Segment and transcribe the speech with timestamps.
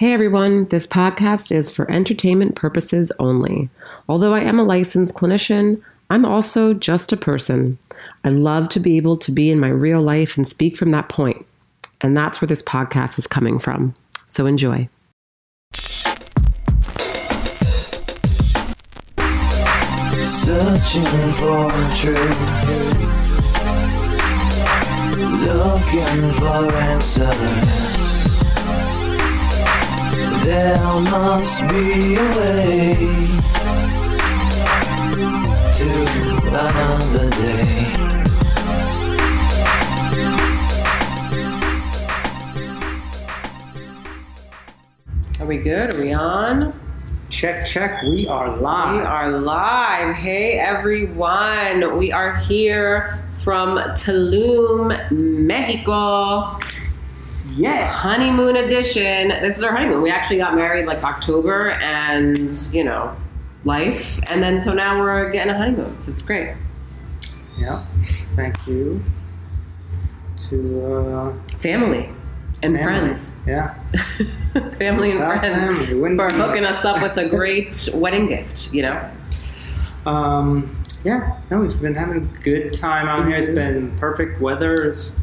[0.00, 3.68] Hey everyone, this podcast is for entertainment purposes only.
[4.08, 7.76] Although I am a licensed clinician, I'm also just a person.
[8.24, 11.10] I love to be able to be in my real life and speak from that
[11.10, 11.44] point.
[12.00, 13.94] And that's where this podcast is coming from.
[14.26, 14.88] So enjoy.
[20.24, 22.40] Searching for a truth,
[25.44, 27.79] looking for answers.
[30.42, 30.78] There
[31.10, 32.94] must be a way
[35.72, 35.88] to
[36.48, 37.94] another day.
[45.40, 45.94] Are we good?
[45.94, 46.72] Are we on?
[47.28, 48.02] Check, check.
[48.02, 48.94] We are live.
[48.96, 50.14] We are live.
[50.16, 51.98] Hey everyone.
[51.98, 56.58] We are here from Tulum, Mexico.
[57.56, 57.86] Yeah.
[57.86, 59.28] honeymoon edition.
[59.28, 60.02] This is our honeymoon.
[60.02, 62.38] We actually got married like October and,
[62.72, 63.14] you know,
[63.64, 64.20] life.
[64.30, 65.98] And then so now we're getting a honeymoon.
[65.98, 66.54] So it's great.
[67.58, 67.84] Yeah.
[68.36, 69.02] Thank you
[70.48, 70.84] to
[71.52, 72.08] uh, Family
[72.62, 72.82] and family.
[72.82, 73.32] friends.
[73.46, 73.74] Yeah.
[74.78, 76.16] family and That friends family.
[76.16, 79.10] For hooking us up with a great wedding gift, you know?
[80.06, 81.38] Um, yeah.
[81.50, 83.36] No, we've been having a good time out here.
[83.36, 84.74] It's been perfect weather.
[84.90, 85.14] It's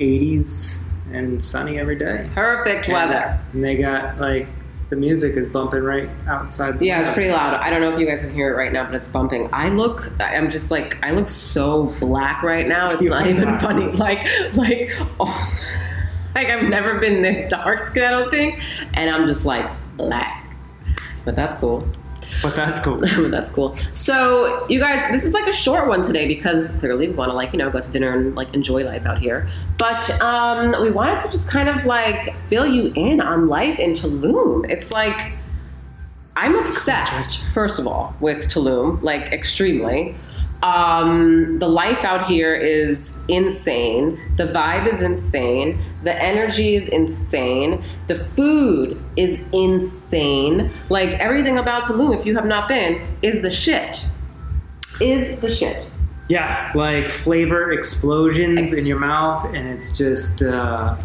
[0.00, 0.82] 80s
[1.16, 2.28] and sunny every day.
[2.34, 3.40] Perfect And- weather.
[3.52, 4.46] And they got like
[4.90, 6.78] the music is bumping right outside.
[6.78, 7.54] The Yeah, it's pretty loud.
[7.54, 9.48] I don't know if you guys can hear it right now, but it's bumping.
[9.52, 12.90] I look, I'm just like, I look so black right now.
[12.92, 13.60] It's You not even black.
[13.60, 13.86] funny.
[13.92, 15.58] Like, like, oh,
[16.36, 18.60] like I've never been this dark skin, I don't think.
[18.94, 20.44] And I'm just like black.
[21.24, 21.84] But that's cool.
[22.42, 23.00] But that's cool.
[23.16, 23.76] But that's cool.
[23.92, 27.34] So, you guys, this is like a short one today because clearly we want to
[27.34, 29.48] like you know go to dinner and like enjoy life out here.
[29.78, 33.92] But um, we wanted to just kind of like fill you in on life in
[33.92, 34.68] Tulum.
[34.70, 35.32] It's like
[36.36, 40.14] I'm obsessed, first of all, with Tulum, like extremely.
[40.62, 44.18] Um, the life out here is insane.
[44.36, 45.80] The vibe is insane.
[46.02, 47.84] The energy is insane.
[48.08, 50.72] The food is insane.
[50.88, 54.08] Like everything about Tulum, if you have not been, is the shit.
[55.00, 55.90] Is the shit.
[56.28, 60.96] Yeah, like flavor explosions Ex- in your mouth, and it's just uh,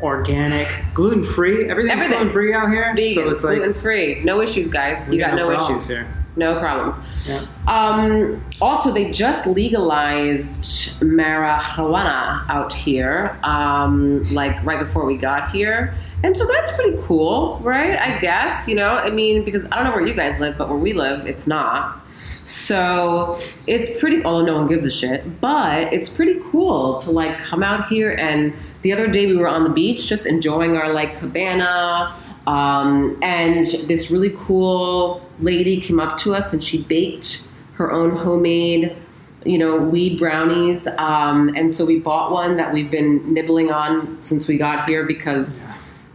[0.00, 1.68] organic, gluten free.
[1.68, 2.10] Everything's Everything.
[2.12, 2.94] gluten free out here.
[2.96, 4.22] Vegan, so it's like gluten free.
[4.22, 5.08] No issues, guys.
[5.10, 5.88] You got, got no, issues.
[5.88, 6.23] here.
[6.36, 7.26] No problems.
[7.28, 7.46] yeah.
[7.68, 15.94] Um, also, they just legalized marijuana out here, um, like right before we got here.
[16.24, 17.98] And so that's pretty cool, right?
[17.98, 20.68] I guess, you know, I mean, because I don't know where you guys live, but
[20.68, 22.00] where we live, it's not.
[22.44, 27.38] So it's pretty, although no one gives a shit, but it's pretty cool to like
[27.38, 28.10] come out here.
[28.12, 32.14] And the other day we were on the beach just enjoying our like cabana.
[32.46, 38.10] Um, and this really cool lady came up to us and she baked her own
[38.16, 38.96] homemade,
[39.44, 40.86] you know, weed brownies.
[40.98, 45.04] Um, and so we bought one that we've been nibbling on since we got here
[45.04, 45.70] because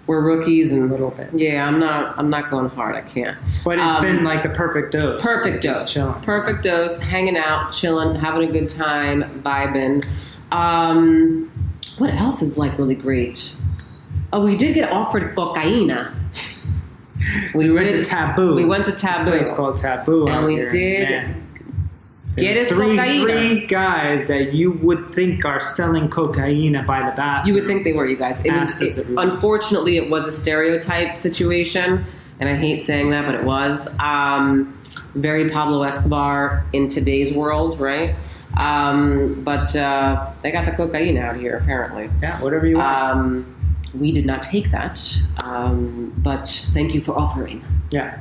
[0.07, 1.29] we're rookies a and little bit.
[1.35, 2.95] yeah, I'm not, I'm not going hard.
[2.95, 3.37] I can't.
[3.63, 5.21] But it's Um, been like the perfect dose.
[5.21, 5.93] Perfect dose.
[6.23, 6.99] Perfect dose.
[6.99, 10.03] Hanging out, chilling, having a good time, vibing.
[10.51, 11.51] Um,
[11.99, 13.55] what else is like really great?
[14.33, 16.13] Oh, we did get offered cocaina.
[17.53, 18.55] We, went to Taboo.
[18.55, 19.33] We went to Taboo.
[19.33, 20.69] It's called Taboo, And we here.
[20.69, 21.45] did Man.
[22.35, 23.23] There's us three, cocaina.
[23.23, 27.47] three guys that you would think are selling cocaine by the bathroom.
[27.55, 28.45] You would think they were, you guys.
[28.45, 32.05] It was, it- unfortunately, it was a stereotype situation,
[32.39, 33.93] and I hate saying that, but it was.
[33.99, 34.75] Um,
[35.15, 38.15] very Pablo Escobar in today's world, right?
[38.63, 42.09] Um, but uh, they got the cocaine out here, apparently.
[42.21, 42.97] Yeah, whatever you want.
[43.17, 43.55] Um,
[43.93, 45.01] we did not take that,
[45.43, 47.63] um, but thank you for offering.
[47.91, 48.19] yeah.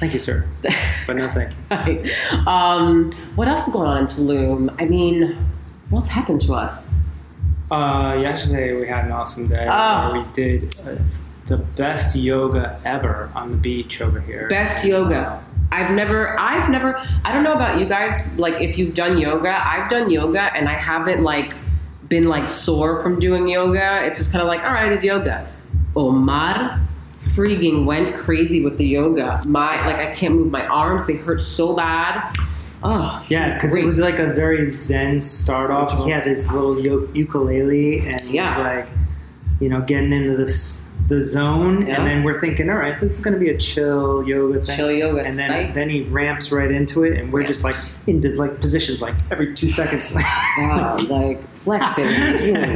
[0.00, 0.46] Thank you, sir.
[1.08, 1.52] But no thank
[1.86, 2.12] you.
[2.46, 4.74] um, what else is going on in Tulum?
[4.80, 5.36] I mean,
[5.90, 6.92] what's happened to us?
[7.70, 10.12] Uh, yesterday we had an awesome day Oh.
[10.24, 10.94] we did uh,
[11.46, 14.48] the best yoga ever on the beach over here.
[14.48, 15.44] Best yoga.
[15.72, 19.50] I've never, I've never, I don't know about you guys, like if you've done yoga,
[19.68, 21.54] I've done yoga and I haven't like
[22.08, 24.02] been like sore from doing yoga.
[24.04, 25.50] It's just kind of like, all right, I did yoga.
[25.96, 26.80] Omar
[27.34, 29.40] freaking went crazy with the yoga.
[29.46, 31.06] My, like I can't move my arms.
[31.06, 32.34] They hurt so bad.
[32.82, 36.04] Oh, Yeah, because it was like a very zen start off.
[36.04, 36.80] He had his little
[37.14, 38.56] ukulele and he Yeah.
[38.56, 38.88] was like,
[39.60, 41.96] you know, getting into this the zone, Yeah.
[41.96, 44.76] and then we're thinking, all right, this is going to be a chill yoga thing.
[44.76, 45.74] Chill yoga and then site.
[45.74, 47.76] then he ramps right into it, and we're just like
[48.06, 50.14] into like positions like every two seconds,
[51.08, 52.06] like flexing,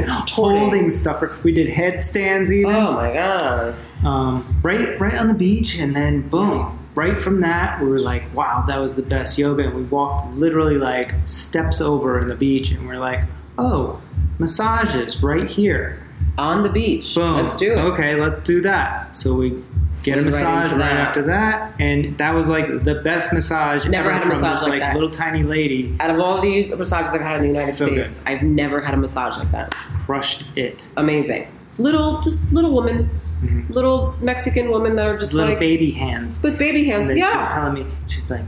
[0.29, 1.23] holding stuff.
[1.43, 3.75] We did headstands even, Oh my god.
[4.03, 6.79] um, right right on the beach, and then boom.
[6.95, 10.31] Right from that, we were like, "Wow, that was the best yoga!" And we walked
[10.35, 13.21] literally like steps over in the beach, and we're like,
[13.57, 13.99] "Oh,
[14.39, 15.99] massages right here."
[16.37, 17.13] On the beach.
[17.15, 17.37] Boom.
[17.37, 17.77] Let's do it.
[17.77, 19.15] Okay, let's do that.
[19.15, 20.91] So we get a Slid right massage right, that.
[20.97, 24.59] after that, and that was like the best massage Never ever had a from massage
[24.61, 24.95] this like that.
[24.95, 25.95] little tiny lady.
[25.99, 28.09] Out of all the massages I've had in the United So good.
[28.09, 29.71] States, I've never had a massage like that.
[30.05, 30.87] Crushed it.
[30.97, 31.47] Amazing.
[31.77, 33.09] Little, just little woman,
[33.43, 33.69] Mhm.
[33.69, 36.41] little Mexican woman that are just Little like baby hands.
[36.41, 37.09] with baby hands.
[37.09, 38.41] And then she was Yeah, telling me, she's like,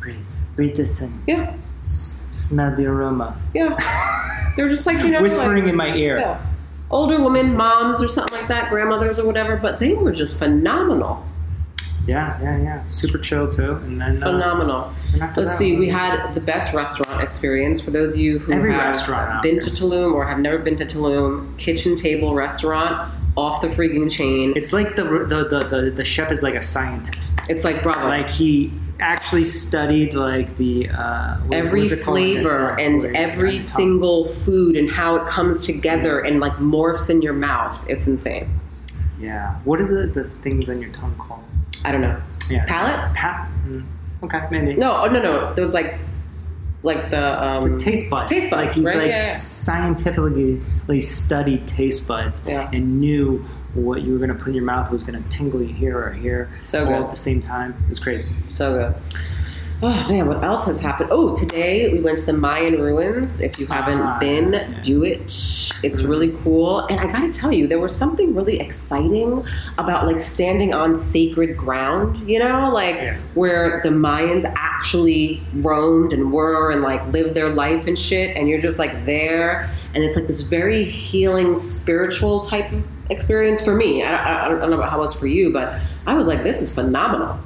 [0.00, 0.16] breathe,
[0.56, 1.52] breathe this in, yeah,
[1.84, 3.34] S- smell the aroma.
[3.54, 3.78] yeah.
[4.56, 6.18] They're just like you know, Whispering like, in my ear.
[6.18, 6.38] yeah,
[6.90, 9.56] older women, moms or something like that, grandmothers or whatever.
[9.56, 11.24] But they were just phenomenal,
[12.06, 12.84] Yeah, yeah, yeah.
[12.86, 13.72] Super chill too.
[13.72, 14.92] And then uh, phenomenal.
[15.20, 15.76] after Let's see.
[15.78, 19.70] We had the best restaurant experience for those of you who Every have been to
[19.70, 21.56] Tulum or have never been to Tulum.
[21.58, 24.52] Kitchen table restaurant off the freaking chain.
[24.56, 27.38] It's like the the, the the the chef is like a scientist.
[27.48, 28.08] It's like Bravo.
[28.08, 32.00] Like he actually studied like the uh, what- every called?
[32.00, 37.22] flavor and you every single food and how it comes together and like morphs in
[37.22, 37.84] your mouth.
[37.88, 38.48] It's insane.
[39.20, 39.54] Yeah.
[39.64, 41.42] What are the, the things on your tongue called?
[41.84, 42.20] I don't know.
[42.50, 42.64] Yeah.
[42.66, 43.14] Palate?
[43.14, 43.84] Pa- mm,
[44.22, 44.74] okay, maybe.
[44.74, 45.54] No, oh no, no.
[45.54, 45.98] There was like,
[46.82, 48.30] like the um, The taste buds.
[48.32, 48.96] Taste buds, Like he's right?
[48.98, 49.32] like Yeah, yeah.
[49.34, 52.70] scientifically studied taste buds Yeah.
[52.72, 55.62] and knew what you were going to put in your mouth was going to tingle
[55.62, 57.02] you here or here So all good.
[57.04, 57.74] at the same time.
[57.84, 58.28] It was crazy.
[58.50, 59.02] So good.
[59.80, 61.10] Oh man, what else has happened?
[61.12, 63.40] Oh, today we went to the Mayan ruins.
[63.40, 64.80] If you haven't Ah, been, yeah.
[64.82, 65.20] Do it.
[65.84, 66.80] It's really cool.
[66.88, 69.44] And I gotta tell you, there was something really exciting
[69.78, 73.18] about like standing on sacred ground, you know, like Yeah.
[73.34, 78.36] where the Mayans actually roamed and were and like lived their life and shit.
[78.36, 79.70] And you're just like there.
[79.94, 84.02] And it's like this very healing, spiritual type of experience for me.
[84.02, 86.42] I, I, I don't know about how it was for you, but I was like,
[86.42, 87.38] this is phenomenal.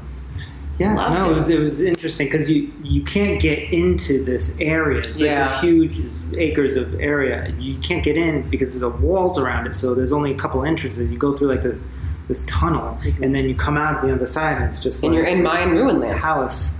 [0.78, 1.32] Yeah, Loved no, it.
[1.32, 4.98] it was, it was interesting because you you can't get into this area.
[5.00, 5.44] It's like Yeah.
[5.44, 6.00] this huge
[6.36, 7.54] acres of area.
[7.58, 9.74] You can't get in because there's a walls around it.
[9.74, 11.12] So there's only a couple entrances.
[11.12, 11.78] You go through like the
[12.28, 15.12] this tunnel, and then you come out at the other side, and it's just And
[15.12, 16.20] like you're in Mayan ruin land.
[16.20, 16.76] palace.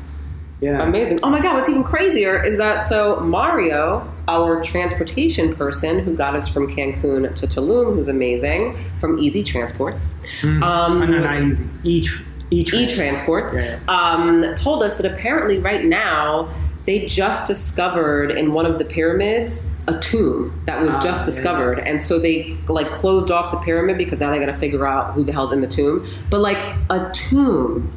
[0.62, 1.18] Yeah, Amazing.
[1.24, 6.36] Oh my God, what's even crazier is that so Mario, our transportation person who got
[6.36, 10.62] us from Cancun to Tulum, who's amazing, from Easy Transports, Mm.
[10.62, 11.66] um, oh, no, not easy.
[11.82, 12.22] Each
[12.52, 16.48] each E Transports, Yeah, um, told us that apparently right now
[16.84, 21.26] they just discovered in one of the pyramids a tomb that was Ah, just yeah.
[21.26, 24.86] discovered, and so they like closed off the pyramid because now they got to figure
[24.86, 26.06] out who the hell's in the tomb.
[26.30, 26.58] But like
[26.90, 27.90] a tomb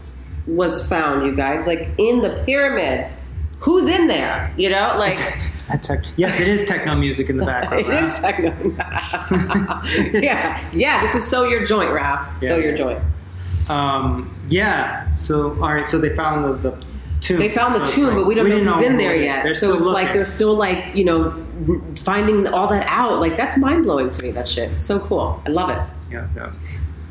[0.48, 3.12] was found, you guys, like in the pyramid.
[3.60, 4.54] Who's in there?
[4.58, 5.14] You know, like
[5.54, 6.04] Is that tech?
[6.18, 7.86] Yes, it is techno music in the background.
[7.88, 8.54] it is techno.
[10.20, 11.02] yeah, yeah.
[11.02, 12.40] This is so your joint, Raph.
[12.40, 12.64] So Yeah.
[12.64, 13.00] your joint.
[13.70, 15.10] Um, yeah.
[15.10, 15.86] So all right.
[15.86, 16.86] So they found the, the
[17.22, 17.40] tomb.
[17.40, 19.44] They found the So tomb, like, but we don't we know who's in there yet.
[19.44, 21.32] they're So it's like they're still like you know
[22.04, 23.20] finding all that out.
[23.20, 24.32] Like that's mind blowing to me.
[24.32, 24.72] That shit.
[24.74, 25.42] It's so cool.
[25.46, 25.80] I love it.
[26.12, 26.52] Yeah, yeah.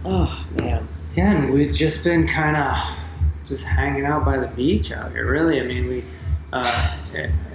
[0.05, 0.87] Oh man.
[1.17, 2.77] Yeah, and we've just been kind of
[3.45, 5.31] just hanging out by the beach out here.
[5.31, 6.05] Really, I mean, we
[6.53, 6.97] uh,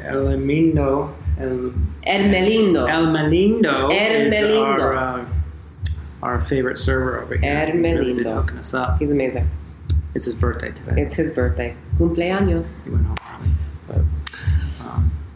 [0.04, 1.72] El Melindo, El,
[2.06, 2.90] Melindo.
[2.90, 4.82] El Melindo is Melindo.
[4.82, 5.26] our uh,
[6.22, 7.66] our favorite server over here.
[7.66, 8.36] He's really been Melindo.
[8.36, 9.00] hooking us up.
[9.00, 9.50] He's amazing.
[10.16, 11.02] It's his birthday today.
[11.02, 11.76] It's his birthday.
[11.98, 12.86] Cumpleaños.
[12.86, 13.18] he went home
[13.90, 14.06] early,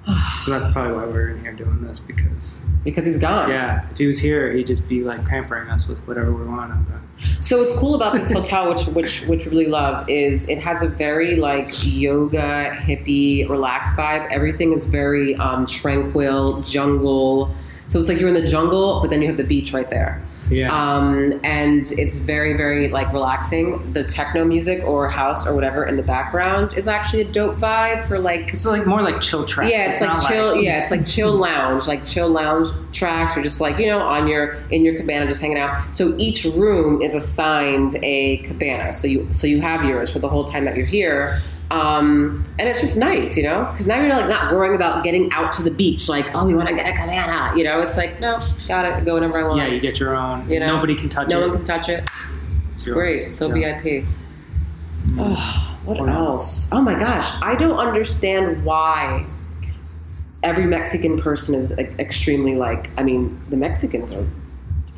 [0.44, 3.50] so that's probably why we're in here doing this because Because he's gone.
[3.50, 6.74] yeah, if he was here, he'd just be like pampering us with whatever we want.
[7.40, 10.88] So what's cool about this hotel, which which which really love, is it has a
[10.90, 14.30] very like yoga hippie relaxed vibe.
[14.32, 17.54] Everything is very um, tranquil, jungle.
[17.86, 20.22] So it's like you're in the jungle, but then you have the beach right there.
[20.50, 23.92] yeah, Um, and it's very very like relaxing.
[23.94, 28.08] The techno music or house or whatever in the background is actually a dope vibe
[28.08, 29.72] for like it's like more like chill tracks.
[29.72, 30.56] yeah, it's, like not chill.
[30.62, 34.28] yeah, it's like chill lounge, like chill lounge tracks, or just like you know on
[34.28, 35.94] your in your cabana, just hanging out.
[35.96, 38.94] So each room is assigned a cabana.
[38.94, 41.42] So you so you have yours for the whole time that you're here.
[41.74, 45.32] Um, and it's just nice, you know, because now you're like not worrying about getting
[45.32, 46.08] out to the beach.
[46.08, 47.80] Like, oh, we want to get a cabana, you know.
[47.80, 49.58] It's like, no, got it, go whenever I want.
[49.58, 50.48] yeah, you get your own.
[50.50, 51.42] You know, nobody can touch no it.
[51.42, 52.04] No one can touch it.
[52.76, 52.94] It's yours.
[52.96, 53.36] great.
[53.36, 53.82] So Yeah.
[53.82, 54.06] VIP.
[55.18, 56.16] Oh, what Or not.
[56.16, 56.70] else?
[56.72, 59.26] Oh my gosh, I don't understand why
[60.44, 62.90] every Mexican person is extremely like.
[63.00, 64.26] I mean, the Mexicans are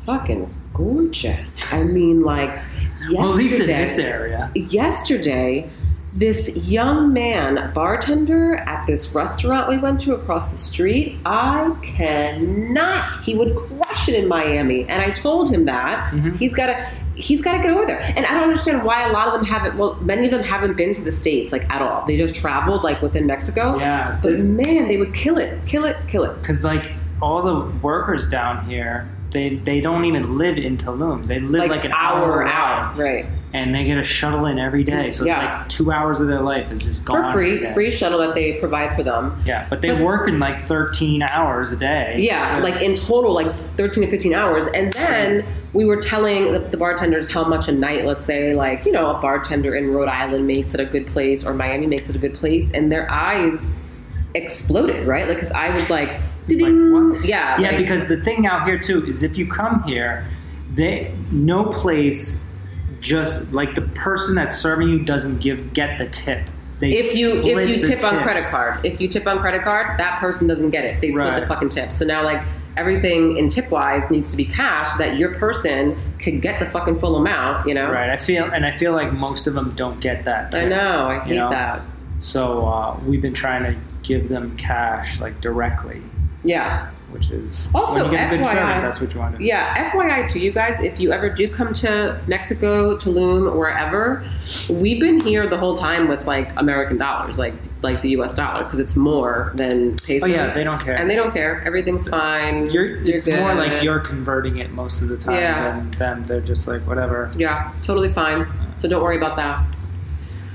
[0.04, 1.72] fucking gorgeous.
[1.72, 3.16] I mean, like yesterday.
[3.18, 4.50] Well, at least in this area.
[4.54, 5.70] yesterday,
[6.16, 13.14] this young man, bartender at this restaurant we went to across the street, I cannot.
[13.22, 16.36] He would crush it in Miami, and I told him that Mhm.
[16.36, 16.76] he's got to.
[17.18, 19.44] He's got to get over there, and I don't understand why a lot of them
[19.46, 19.78] haven't.
[19.78, 22.04] Well, many of them haven't been to the states like at all.
[22.06, 23.78] They just traveled like within Mexico.
[23.78, 26.38] Yeah, but man, they would kill it, kill it, kill it.
[26.42, 26.90] Because like
[27.22, 31.26] all the workers down here, they they don't even live in Tulum.
[31.26, 33.24] They live like, an hour, away, out, right?
[33.56, 35.10] And they get a shuttle in every day.
[35.10, 35.36] So Yeah.
[35.40, 38.34] it's like two hours of their life is just gone For free, free shuttle that
[38.34, 39.40] they provide for them.
[39.46, 42.16] Yeah, but they But- work in like thirteen hours a day.
[42.18, 44.66] Yeah, to- like in total, like 13 to 15 hours.
[44.68, 48.92] And then we were telling the, bartenders how much a night, let's say, like, you
[48.92, 52.16] know, a bartender in Rhode Island makes at a good place or Miami makes at
[52.16, 52.70] a good place.
[52.72, 53.78] And their eyes
[54.34, 55.26] exploded, right?
[55.26, 56.10] Like, because I was like,
[56.48, 57.58] like, yeah.
[57.58, 57.68] yeah.
[57.70, 60.24] like- Because the thing out here too is if you come here,
[60.74, 62.42] they no place
[63.06, 66.46] just like the person that's serving you doesn't give get the tip.
[66.78, 69.98] They if you if you tip on credit card, if you tip on credit card,
[69.98, 71.00] that person doesn't get it.
[71.00, 71.92] They split the fucking tip.
[71.92, 72.42] So now like
[72.76, 76.66] everything in tip wise needs to be cash so that your person could get the
[76.66, 77.90] fucking full amount, you know?
[77.90, 78.10] Right.
[78.10, 80.54] I feel and I feel like most of them don't get that.
[80.54, 81.50] I know, I You hate know?
[81.50, 81.82] that.
[82.20, 86.02] So uh, we've been trying to give them cash like directly,
[86.44, 86.90] Yeah.
[87.16, 89.38] Which is Also, when you get a good FYI service, that's what you want to
[89.38, 89.44] do.
[89.44, 94.24] Yeah, FYI to you guys, if you ever do come to Mexico, Tulum, wherever,
[94.68, 98.34] we've been here the whole time with like American dollars, like like the U.S.
[98.34, 100.28] dollar, because it's more than pesos.
[100.28, 100.94] Oh yeah, they don't care.
[100.96, 101.62] and they don't care.
[101.64, 102.70] Everything's fine.
[102.70, 105.70] You're, it's more like you're converting it most of the time Yeah.
[105.78, 106.24] than them.
[106.26, 107.30] They're just like whatever.
[107.36, 108.46] Yeah, totally fine.
[108.76, 109.64] So don't worry about that.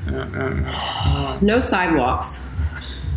[0.08, 1.38] Uh, uh, uh.
[1.41, 2.50] No sidewalks,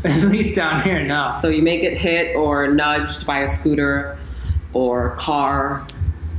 [0.08, 1.32] At least down here, no.
[1.40, 4.18] so you may get hit or nudged by a scooter
[4.75, 5.87] or car,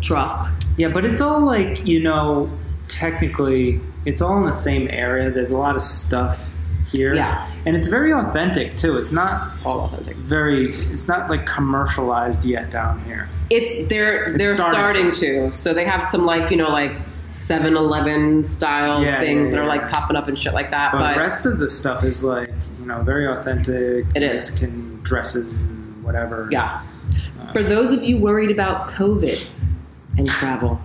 [0.01, 0.51] truck.
[0.77, 2.49] Yeah, but it's all like you know,
[2.87, 5.31] technically, it's all in the same area.
[5.31, 6.39] There's a lot of stuff
[6.91, 7.15] here.
[7.15, 7.51] Yeah.
[7.65, 8.97] and it's very authentic too.
[8.97, 10.15] It's not All authentic.
[10.17, 10.65] very.
[10.65, 13.27] It's not like commercialized yet down here.
[13.49, 15.55] It's they're they're starting starting, to.
[15.57, 16.93] So they have some like you know like
[17.31, 19.81] 7-Eleven style Yeah, things yeah, that are yeah.
[19.81, 20.91] like popping up and shit like that.
[20.93, 22.49] But, But, the rest of the stuff is like
[22.85, 24.05] you know very authentic.
[24.13, 24.51] It is.
[24.51, 26.47] Mexican dresses and whatever.
[26.51, 26.83] yeah,
[27.51, 29.47] for those of you worried about COVID
[30.19, 30.79] and travel,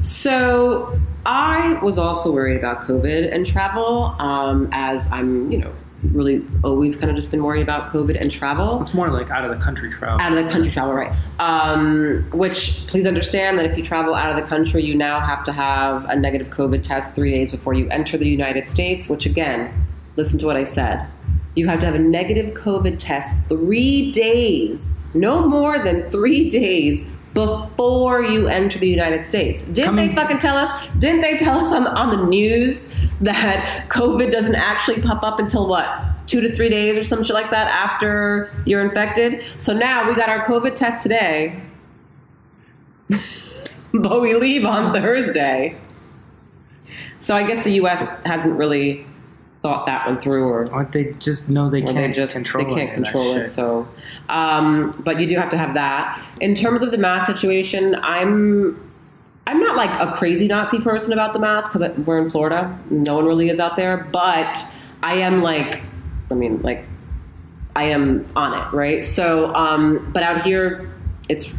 [0.00, 5.72] so I was also worried about COVID and travel, um, as I'm you know
[6.12, 8.80] really always kind of just been worried about COVID and travel.
[8.80, 10.18] It's more like out of the country travel.
[10.18, 11.12] out of the country travel, right?
[11.38, 15.44] Um, which please understand that if you travel out of the country, you now have
[15.44, 19.10] to have a negative COVID test three days before you enter the United States.
[19.10, 19.72] Which again,
[20.16, 21.08] listen to what I said.
[21.54, 27.14] You have to have a negative COVID test three days, no more than three days
[27.34, 29.62] before you enter the United States.
[29.62, 30.70] Didn't they fucking tell us?
[30.98, 35.38] Didn't they tell us on the, on the news that COVID doesn't actually pop up
[35.38, 35.88] until what?
[36.26, 39.44] Two to three days or some shit like that after you're infected.
[39.58, 41.62] So now we got our COVID test today,
[43.92, 45.78] but we leave on Thursday.
[47.18, 48.22] So I guess the U.S.
[48.24, 49.06] hasn't really
[49.62, 52.70] thought that one through, or Or they just know they can't they just control they
[52.74, 53.48] can't any of that control it.
[53.48, 53.88] So,
[54.28, 56.20] um, but you do have to have that.
[56.40, 58.90] In terms of the mask situation, I'm
[59.46, 62.78] I'm not like a crazy Nazi person about the mask because we're in Florida.
[62.90, 64.58] No one really is out there, but
[65.02, 65.82] I am like,
[66.30, 66.84] I mean, like,
[67.74, 69.04] I am on it, right?
[69.04, 70.92] So, um, but out here,
[71.28, 71.56] it's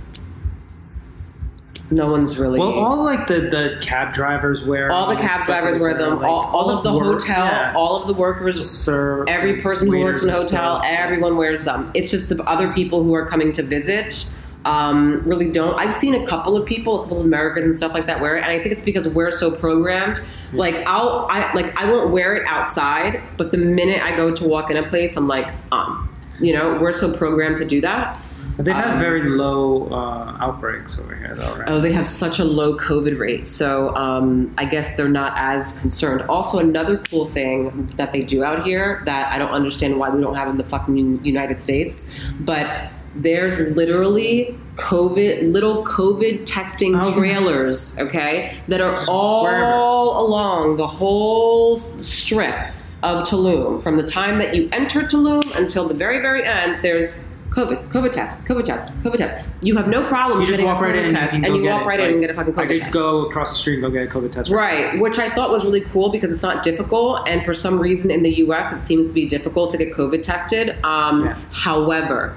[1.94, 2.60] no one's really.
[2.60, 6.20] Well, all like the, the cab drivers wear all the cab drivers like wear them.
[6.20, 7.74] Like, all, all of the work- hotel, yeah.
[7.76, 11.92] all of the workers serve every person who works in a hotel, everyone wears them.
[11.94, 14.30] It's just the other people who are coming to visit
[14.66, 15.78] um, really don't.
[15.78, 18.38] I've seen a couple of people, a couple of Americans and stuff like that wear
[18.38, 20.22] it, and I think it's because we're so programmed.
[20.54, 24.48] Like I'll, I like I won't wear it outside, but the minute I go to
[24.48, 26.10] walk in a place, I'm like, um,
[26.40, 28.20] you know, we're so programmed to do that.
[28.56, 31.68] But they've had um, very low uh, outbreaks over here, though, right?
[31.70, 33.48] Oh, they have such a low COVID rate.
[33.48, 36.22] So um, I guess they're not as concerned.
[36.30, 40.22] Also, another cool thing that they do out here that I don't understand why we
[40.22, 47.14] don't have in the fucking United States, but there's literally COVID, little COVID testing Oh.
[47.14, 49.64] trailers, okay, that are all wherever.
[49.72, 52.56] along the whole strip
[53.04, 53.82] of Tulum.
[53.84, 58.12] From the time that you enter Tulum until the very, very end, there's COVID, COVID
[58.12, 59.36] test, COVID test, COVID test.
[59.62, 61.64] You have no problem you just getting walk a right in test, and, and you
[61.70, 61.86] walk it.
[61.86, 62.72] right in Like, and get a fucking COVID test.
[62.72, 62.94] I could test.
[62.94, 64.50] go across the street and go get a COVID test.
[64.50, 68.10] Right, which I thought was really cool because it's not difficult, and for some reason
[68.10, 68.74] in the U.S.
[68.74, 70.72] it seems to be difficult to get COVID tested.
[70.84, 71.38] Um, Yeah.
[71.52, 72.36] However,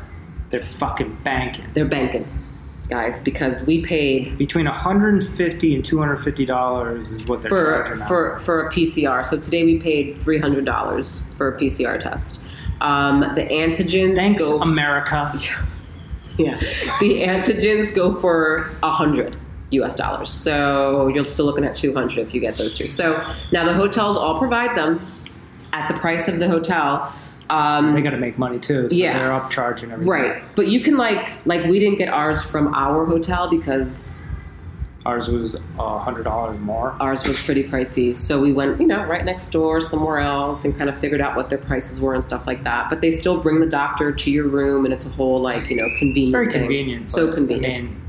[0.50, 1.64] They're fucking banking.
[1.72, 2.28] they're banking.
[2.90, 8.06] guys, because we paid Between 150 and 250 dollars is what they're for charging now.
[8.06, 9.24] for for a PCR.
[9.26, 12.42] So today we paid three hundred dollars for a PCR test.
[12.80, 15.32] Um, the antigens Thanks, go America.
[15.34, 15.60] yeah,
[16.38, 16.58] yeah.
[17.00, 19.36] the antigens go for a hundred
[19.70, 19.96] U.S.
[19.96, 20.30] dollars.
[20.30, 22.86] So you're still looking at two hundred if you get those two.
[22.86, 23.16] So
[23.52, 25.04] now the hotels all provide them
[25.72, 27.12] at the price of the hotel.
[27.48, 29.18] Um, They got to make money too, so Yeah.
[29.18, 30.08] they're upcharging everything.
[30.12, 34.34] Right, but you can like like we didn't get ours from our hotel because
[35.06, 36.96] Ours was a hundred dollars more.
[36.98, 38.12] ours was pretty pricey.
[38.12, 41.36] So we went, you know, right next door somewhere else and kind of figured out
[41.36, 42.90] what their prices were and stuff like that.
[42.90, 45.76] But they still bring the doctor to your room, and it's a whole like you
[45.76, 46.32] know convenient.
[46.32, 46.60] Very thing.
[46.62, 47.08] convenient.
[47.08, 47.74] So convenient.
[47.74, 48.02] I mean,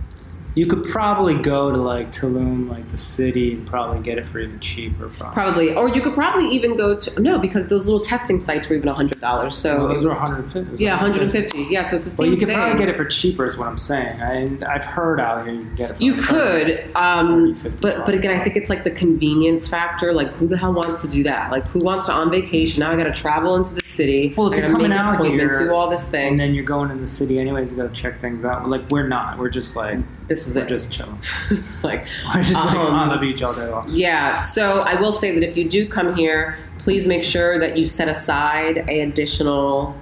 [0.57, 4.39] you could probably go to like Tulum, like the city, and probably get it for
[4.39, 5.07] even cheaper.
[5.07, 5.33] Probably.
[5.35, 8.75] Probably, or you could probably even go to no, because those little testing sites were
[8.75, 9.55] even hundred dollars.
[9.55, 10.83] So Well, those are was- 150.
[10.83, 11.67] Yeah, 150.
[11.69, 12.23] Yeah, so it's the same.
[12.25, 12.57] Well, you could thing.
[12.57, 14.19] probably get it for cheaper, is what I'm saying.
[14.19, 15.97] I, I've heard out here you can get it.
[15.97, 20.11] For You could, um, 30, but but again, I think it's like the convenience factor.
[20.11, 21.51] Like, who the hell wants to do that?
[21.51, 22.79] Like, who wants to on vacation?
[22.79, 24.33] Now I got to travel into the city.
[24.35, 26.99] Well, if you're coming out here, do all this thing, and then you're going in
[26.99, 27.71] the city anyways.
[27.71, 28.67] You got to check things out.
[28.67, 29.37] Like we're not.
[29.37, 30.67] We're just like This is it.
[30.67, 31.19] just chilling.
[31.83, 32.05] like,
[32.35, 33.89] We're just like Um, on the beach all day long.
[33.89, 34.33] yeah.
[34.33, 37.85] So I will say that if you do come here, please make sure that you
[37.85, 39.95] set aside a additional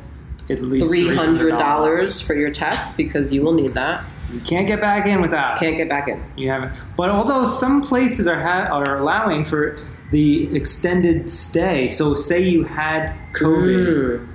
[0.49, 2.25] At least three hundred $300.
[2.25, 4.03] for your tests because you will need that.
[4.33, 5.57] You can't get back in without.
[5.57, 5.59] it.
[5.59, 6.23] Can't get back in.
[6.35, 6.73] You haven't.
[6.97, 9.77] But although some places are ha- are allowing for
[10.11, 14.27] the extended stay, so say you had COVID, Mm.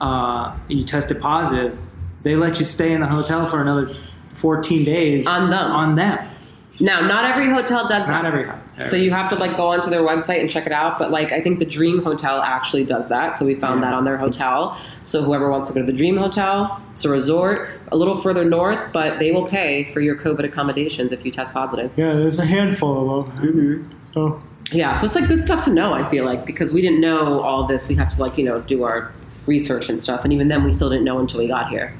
[0.00, 1.76] uh, you tested positive,
[2.22, 3.90] they let you stay in the hotel for another
[4.36, 5.70] 14 days On them.
[5.72, 6.28] On them.
[6.78, 8.28] Now, not every hotel does Not that.
[8.28, 8.44] every.
[8.44, 8.62] Hotel.
[8.82, 10.98] So you have to like go onto their website and check it out.
[10.98, 13.34] But like I think the Dream Hotel actually does that.
[13.34, 13.86] So we found Yeah.
[13.90, 14.76] that on their hotel.
[15.02, 18.44] So whoever wants to go to the Dream Hotel, it's a resort a little further
[18.44, 21.90] north, but they will pay for your COVID accommodations if you test positive.
[21.96, 23.46] Yeah, there's a handful of them.
[23.46, 23.92] Mm-hmm.
[24.12, 25.94] So Yeah, so it's like good stuff to know.
[25.94, 28.60] I feel like because we didn't know all this, we have to like you know
[28.60, 29.12] do our
[29.46, 31.94] research and stuff, and even then we still didn't know until we got here.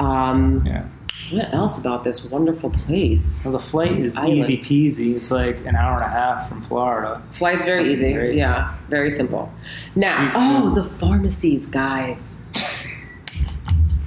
[0.00, 0.84] Um, yeah.
[1.30, 3.24] What else about this wonderful place?
[3.24, 4.38] So the flight is island.
[4.38, 5.16] easy peasy.
[5.16, 7.22] It's like an hour and a half from Florida.
[7.32, 8.12] Flight's very easy.
[8.12, 8.36] Great.
[8.36, 9.52] Yeah, very simple.
[9.94, 12.40] Now, oh, the pharmacies, guys.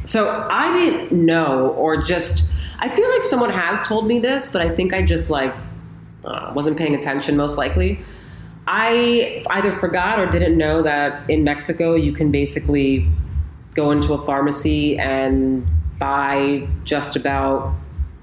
[0.03, 4.63] So I didn't know, or just I feel like someone has told me this, but
[4.63, 5.53] I think I just like
[6.25, 7.37] uh, wasn't paying attention.
[7.37, 8.03] Most likely,
[8.67, 13.07] I either forgot or didn't know that in Mexico you can basically
[13.75, 15.67] go into a pharmacy and
[16.01, 17.73] buy just about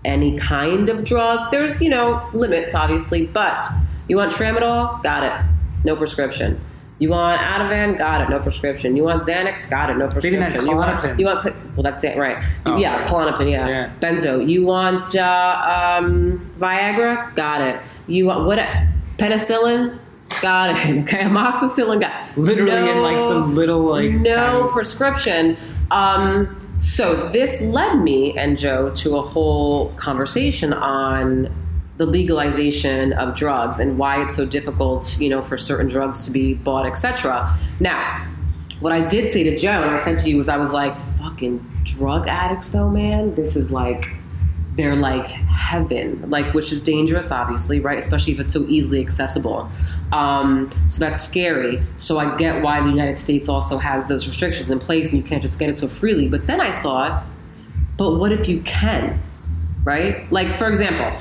[0.04, 1.50] any kind of drug.
[1.52, 3.64] There's, you know, limits obviously, but
[4.08, 5.02] you want tramadol?
[5.02, 5.32] Got it.
[5.84, 6.60] No prescription.
[6.98, 7.96] You want Ativan?
[7.96, 8.30] Got it.
[8.30, 8.96] No prescription.
[8.96, 9.70] You want Xanax?
[9.70, 9.98] Got it.
[9.98, 10.42] No prescription.
[10.42, 11.44] of you want, you want,
[11.76, 12.44] well, that's it, right.
[12.66, 13.06] Oh, yeah, right.
[13.08, 13.68] Klonopin, yeah.
[13.68, 13.92] Yeah.
[14.00, 14.46] Benzo.
[14.48, 17.32] You want uh, um, Viagra?
[17.36, 18.00] Got it.
[18.08, 18.58] You want what?
[19.18, 20.00] Penicillin?
[20.42, 20.98] Got it.
[21.04, 22.00] Okay, amoxicillin?
[22.00, 22.38] Got it.
[22.38, 25.56] Literally in like some little like no prescription.
[25.92, 31.52] Um, so this led me and Joe to a whole conversation on
[31.96, 36.30] the legalization of drugs and why it's so difficult, you know, for certain drugs to
[36.30, 37.58] be bought, etc.
[37.80, 38.24] Now,
[38.78, 40.96] what I did say to Joe and I sent to you was, I was like,
[41.18, 43.34] "Fucking drug addicts, though, man.
[43.34, 44.17] This is like."
[44.78, 47.98] They're like heaven, like which is dangerous, obviously, right?
[47.98, 49.68] Especially if it's so easily accessible.
[50.12, 51.82] Um, so that's scary.
[51.96, 55.28] So I get why the United States also has those restrictions in place, and you
[55.28, 56.28] can't just get it so freely.
[56.28, 57.26] But then I thought,
[57.96, 59.20] but what if you can,
[59.82, 60.30] right?
[60.30, 61.18] Like for example,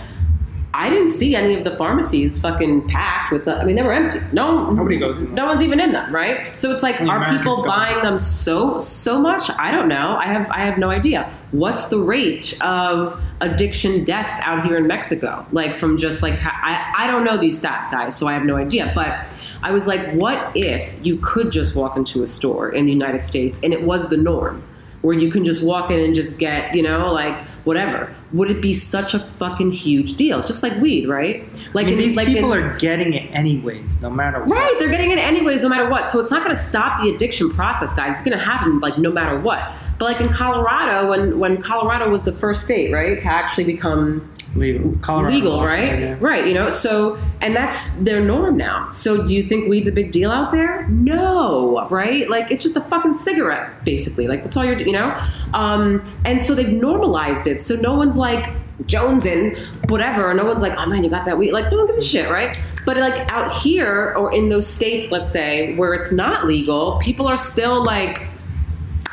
[0.78, 3.58] I didn't see any of the pharmacies fucking packed with the.
[3.58, 4.20] I mean, they were empty.
[4.32, 5.34] No, Nobody goes in.
[5.34, 6.58] No one's even in them, right?
[6.58, 9.50] So it's like, are Americans people buying them so so much?
[9.58, 10.16] I don't know.
[10.18, 11.34] I have I have no idea.
[11.50, 15.48] What's the rate of addiction deaths out here in Mexico?
[15.52, 18.56] Like from just like I I don't know these stats, guys, so I have no
[18.56, 18.92] idea.
[18.94, 19.26] But
[19.64, 23.24] I was like, what if you could just walk into a store in the United
[23.24, 24.62] States and it was the norm?
[25.02, 28.16] where you can just walk in and just get, you know, like whatever.
[28.32, 30.42] Would it be such a fucking huge deal?
[30.42, 31.44] Just like weed, right?
[31.74, 34.50] Like I mean, in, these like people in, are getting it anyways, no matter what.
[34.50, 36.10] Right, they're getting it anyways, no matter what.
[36.10, 38.14] So it's not going to stop the addiction process, guys.
[38.14, 39.72] It's going to happen, like no matter what.
[39.98, 44.32] But like in Colorado, when when Colorado was the first state, right, to actually become
[44.56, 46.00] Legal, Colorado, legal, right?
[46.00, 46.18] yeah.
[46.20, 46.70] Right, you know.
[46.70, 48.90] So and that's their norm now.
[48.92, 50.88] So do you think weed's a big deal out there?
[50.88, 52.30] No, right?
[52.30, 54.28] Like it's just a fucking cigarette, basically.
[54.28, 55.16] Like that's all you're, you know.
[55.54, 57.62] Um, and so they've normalized it.
[57.62, 58.52] So no one's like
[58.84, 60.34] jonesing, whatever.
[60.34, 61.52] No one's like, oh man, you got that weed.
[61.52, 62.58] Like no one gives a shit, right?
[62.86, 67.28] But like out here or in those states, let's say where it's not legal, people
[67.28, 68.27] are still like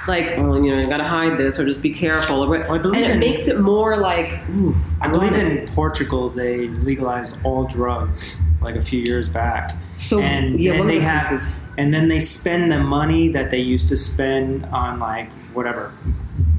[0.09, 2.45] like, oh, you know, you gotta hide this or just be careful.
[2.45, 5.43] Or, Well, I believe and it in- makes it more like, ooh, I believe want
[5.43, 5.59] it.
[5.63, 9.77] in Portugal they legalized all drugs like a few years back.
[9.95, 13.51] So, and yeah, then they the have countries- and then they spend the money that
[13.51, 15.91] they used to spend on like whatever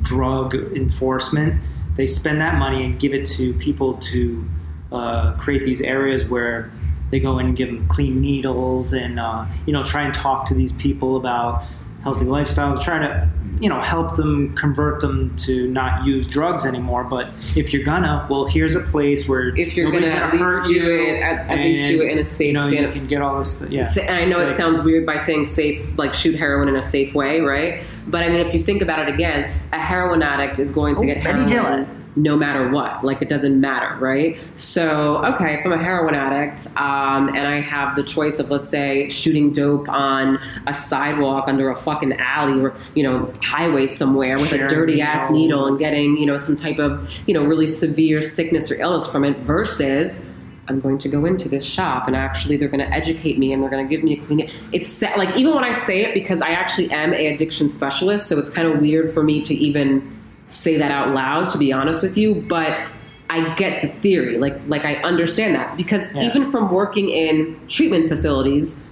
[0.04, 1.62] drug enforcement.
[1.96, 4.46] They spend that money and give it to people to
[4.92, 6.70] uh, create these areas where
[7.12, 10.46] they go in and give them clean needles and uh, you know try and talk
[10.48, 11.64] to these people about
[12.06, 12.82] healthy lifestyles.
[12.84, 13.28] Try to
[13.60, 17.04] you know help them convert them to not use drugs anymore.
[17.04, 20.68] But if you're gonna, well, here's a place where If you're nobody's gonna at least
[20.68, 20.84] do you,
[21.16, 23.38] it- at- at least do it in a safe you know, you can get all
[23.40, 23.64] this.
[23.70, 26.76] Yeah, And I know it Like- sounds weird by saying safe, like shoot heroin in
[26.76, 27.82] a safe way, right?
[28.08, 31.02] But I mean, if you think about it again, a heroin addict is going to
[31.02, 31.88] Oh, get heroin.
[32.16, 33.04] No matter what.
[33.04, 34.38] Like it doesn't matter, right?
[34.54, 38.70] So, okay, if I'm a heroin addict um, and I have the choice of, let's
[38.70, 44.38] say, shooting dope on a sidewalk under a fucking alley or you know highway somewhere
[44.38, 45.42] with a dirty ass needles.
[45.42, 49.08] needle and getting you know some type of you know really severe sickness or illness
[49.08, 50.30] from it, versus
[50.68, 53.62] I'm going to go into this shop and actually they're going to educate me and
[53.62, 54.52] they're going to give me a clean.
[54.72, 58.28] It's sa- like even when I say it because I actually am a addiction specialist,
[58.28, 60.15] so it's kind of weird for me to even
[60.46, 61.50] say that out loud.
[61.50, 62.88] To be honest with you, but
[63.30, 64.38] I get the theory.
[64.38, 66.24] Like like I understand that because Yeah.
[66.30, 68.86] even from working in treatment facilities,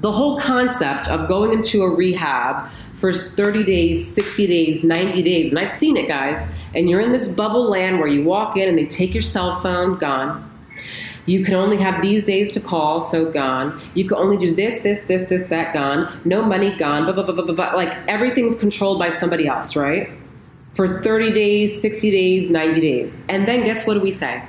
[0.00, 5.50] the whole concept of going into a rehab for 30 days, 60 days, 90 days,
[5.50, 8.68] and I've seen it, guys, and you're in this bubble land where you walk in
[8.68, 10.46] and they take your cell phone, gone.
[11.26, 13.80] You can only have these days to call, so gone.
[13.94, 16.20] You can only do this, this, this, this, that, gone.
[16.24, 17.04] No money, gone.
[17.04, 17.72] Blah, blah, blah, blah, blah, blah.
[17.74, 20.10] Like everything's controlled by somebody else, right?
[20.74, 23.24] For 30 days, 60 days, 90 days.
[23.28, 24.42] And then guess what do we say?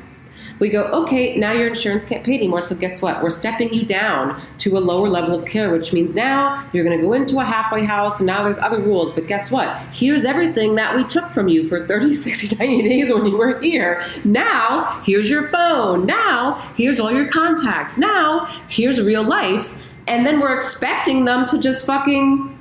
[0.61, 2.61] We go, okay, now your insurance can't pay anymore.
[2.61, 3.23] So guess what?
[3.23, 6.99] We're stepping you down to a lower level of care, which means now you're going
[6.99, 9.11] to go into a halfway house and now there's other rules.
[9.11, 9.75] But guess what?
[9.91, 13.59] Here's everything that we took from you for 30, 60, 90 days when you were
[13.59, 14.03] here.
[14.23, 16.05] Now, here's your phone.
[16.05, 17.97] Now, here's all your contacts.
[17.97, 19.73] Now, here's real life.
[20.05, 22.55] And then we're expecting them to just fucking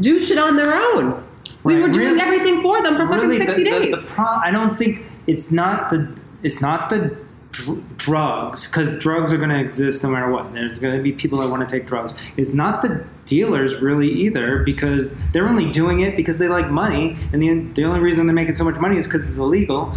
[0.00, 1.24] do shit on their own.
[1.68, 4.08] We Right, were doing really- everything for them for really, 60 the, the- days.
[4.08, 6.08] The, pro- I don't think it's not the
[6.42, 7.16] it's not the
[7.52, 10.52] dr- drugs because drugs are going to exist no matter what.
[10.52, 12.14] There's going to be people that want to take drugs.
[12.36, 17.16] It's not the dealers really either because they're only doing it because they like money,
[17.32, 19.94] and the the only reason they're making so much money is because it's illegal.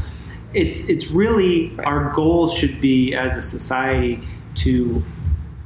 [0.53, 1.88] It's it's really Right.
[1.88, 4.19] our goal should be as a society
[4.55, 5.01] to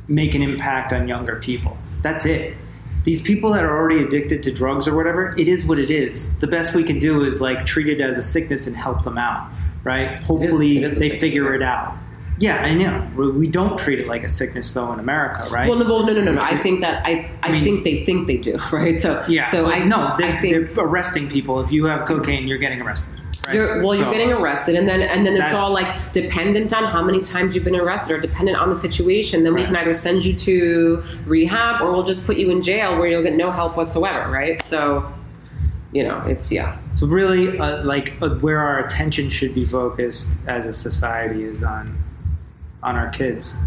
[0.08, 1.76] make an impact on younger people.
[2.04, 2.56] That's it.
[3.06, 6.36] These people that are already addicted to drugs or whatever, it is what it is.
[6.40, 9.18] The best we can do is like treat it as a sickness and help them
[9.18, 9.50] out,
[9.84, 10.22] right?
[10.24, 11.56] Hopefully it is a they sickness, figure yeah.
[11.56, 11.98] it out.
[12.38, 13.32] Yeah, I know.
[13.32, 15.70] We- don't treat it like a sickness though in America, right?
[15.70, 16.42] Well, no, well, no, no, no, no.
[16.42, 18.98] I think that I, I, I mean- think they think they do, right?
[18.98, 19.46] So, yeah.
[19.46, 21.62] So I no, they're, I think they're arresting people.
[21.62, 23.14] If you have cocaine, you're getting arrested.
[23.46, 23.56] Right?
[23.56, 27.04] you're well, you're getting arrested, and then and then it's all like dependent on how
[27.04, 29.44] many times you've been arrested, or dependent on the situation.
[29.44, 32.98] Then we can either send you to rehab, or we'll just put you in jail
[32.98, 34.60] where you'll get no help whatsoever, right?
[34.62, 35.12] So,
[35.92, 40.40] you know, it's yeah, So really, uh, like uh, where our attention should be focused
[40.48, 42.02] as a society is on
[42.82, 43.58] on our kids,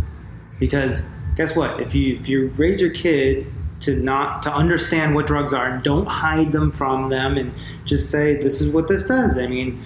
[0.59, 1.81] because guess what?
[1.81, 3.47] If you if you raise your kid
[3.81, 7.53] to not to understand what drugs are and don't hide them from them and
[7.85, 9.39] just say this is what this does.
[9.39, 9.81] I mean,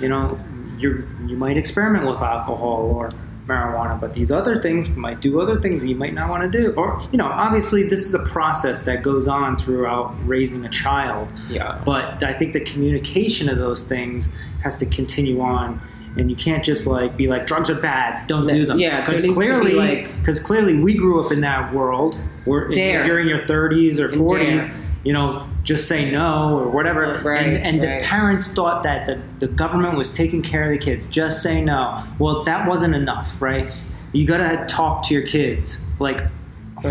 [0.00, 0.38] you know,
[0.78, 3.10] you you might experiment with alcohol or
[3.46, 6.58] marijuana, but these other things might do other things that you might not want to
[6.58, 6.72] do.
[6.74, 11.32] Or you know, obviously, this is a process that goes on throughout raising a child.
[11.48, 11.80] yeah.
[11.84, 15.80] But I think the communication of those things has to continue on,
[16.16, 18.78] and you can't just like be like drugs are bad, don't do them.
[18.78, 22.18] Yeah, because needs to be, clearly, like- because clearly we grew up in that world.
[22.44, 23.06] Where if Dare.
[23.06, 24.86] you're in your 30s or And 40s, dare.
[25.04, 27.20] you know, just say no or whatever.
[27.22, 28.00] Right, and and right.
[28.00, 31.06] the parents thought that the, the government was taking care of the kids.
[31.08, 32.02] Just say no.
[32.18, 33.70] Well, that wasn't enough, right?
[34.12, 36.22] You gotta talk to your kids like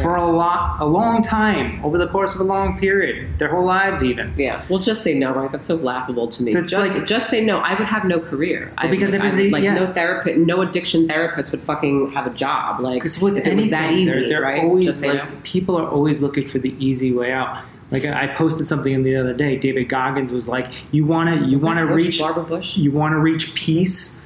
[0.02, 3.64] for a lot, a long time over the course of a long period, their whole
[3.64, 4.34] lives even.
[4.38, 5.52] Yeah, well, just say no, right?
[5.52, 6.52] That's so laughable to me.
[6.52, 7.60] That's just, like- just say no.
[7.60, 8.72] I would have no career.
[8.78, 9.76] I, because would- I would, everybody- like yeah.
[9.76, 12.80] no therapist, no addiction therapist would fucking have a job.
[12.82, 14.64] Like Because with if it anything, was that easy, they're, they're right?
[14.64, 15.40] always just say like no.
[15.44, 17.58] people are always looking for the easy way out.
[17.90, 19.56] Like I posted something the other day.
[19.56, 22.76] David Goggins was like, "You want to, you want to reach, Barbara Bush.
[22.76, 24.17] you want to reach peace.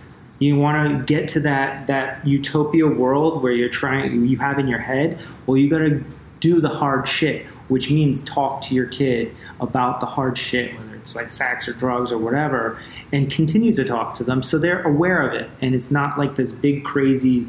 [0.41, 4.67] You want to get to that that utopia world where you're trying, you have in
[4.67, 5.19] your head.
[5.45, 6.03] Well, you got to
[6.39, 10.95] do the hard shit, which means talk to your kid about the hard shit, whether
[10.95, 12.79] it's like sex or drugs or whatever,
[13.11, 16.35] and continue to talk to them so they're aware of it, and it's not like
[16.35, 17.45] this big crazy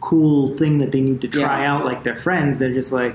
[0.00, 1.72] cool thing that they need to try Yeah.
[1.76, 2.58] out like their friends.
[2.58, 3.14] They're just like,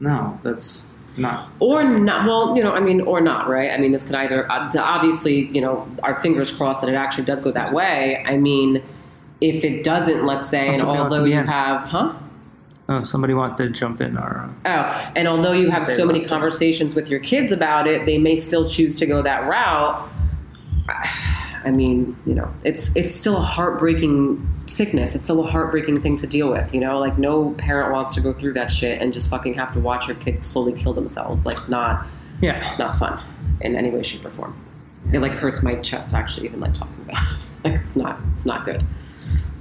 [0.00, 1.48] no, that's not.
[1.60, 3.70] or not well you know i mean or not right?
[3.70, 7.24] I mean this could either uh, obviously you know our fingers crossed that it actually
[7.24, 8.22] does go that way.
[8.26, 8.82] I mean
[9.40, 12.12] if it doesn't let's say Oh, and somebody wants to although you have huh?
[12.88, 14.48] Oh, somebody wants to jump in our.
[14.66, 18.36] oh and although you have so many conversations with your kids about it they may
[18.36, 20.08] still choose to go that route
[21.64, 26.16] i mean you know it's it's still a heartbreaking sickness it's still a heartbreaking thing
[26.16, 29.12] to deal with you know like no parent wants to go through that shit and
[29.12, 32.06] just fucking have to watch your kid slowly kill themselves like not
[32.40, 32.74] Yeah.
[32.78, 33.20] not fun
[33.60, 34.56] in any way, shape, or form.
[35.12, 37.22] It like hurts my chest actually, even like talking about.
[37.22, 37.38] it.
[37.64, 38.82] like it's not, it's not good.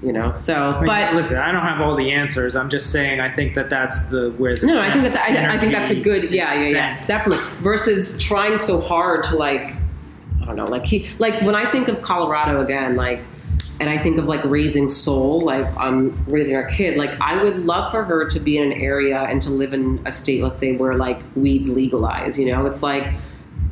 [0.02, 0.32] You know.
[0.32, 2.56] So, I mean, but listen, I don't have all the answers.
[2.56, 3.20] I'm just saying.
[3.20, 4.56] I think that that's the where.
[4.56, 6.32] The no, no, I think that I, I think that's a good.
[6.32, 7.44] Yeah, yeah, yeah, definitely.
[7.62, 9.76] Versus trying so hard to like,
[10.50, 13.22] don't know, like he, like when I think of Colorado again, like.
[13.82, 16.98] And I think of like raising soul, like I'm um, raising our kid.
[16.98, 20.02] Like I would love for her to be in an area and to live in
[20.06, 22.38] a state, let's say, where like weeds legalize.
[22.38, 23.14] You know, it's like